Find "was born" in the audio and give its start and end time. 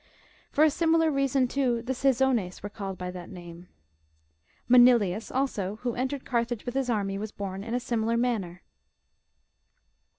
7.19-7.63